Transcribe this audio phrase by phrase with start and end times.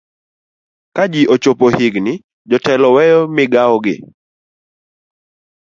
[0.95, 2.13] ka ji ochopo higini
[2.49, 3.95] jotelo weyo migawogi